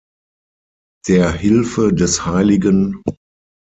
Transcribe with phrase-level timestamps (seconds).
[1.07, 3.03] Der Hilfe des Hl.